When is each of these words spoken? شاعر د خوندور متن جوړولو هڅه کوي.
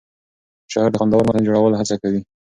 شاعر 0.71 0.89
د 0.91 0.95
خوندور 0.99 1.21
متن 1.27 1.41
جوړولو 1.47 1.79
هڅه 1.81 1.95
کوي. 2.01 2.21